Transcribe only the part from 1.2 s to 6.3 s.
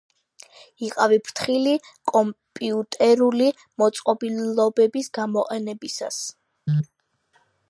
ფრთხილი კომპიუტერული მოწყობილობების გამოყენებისას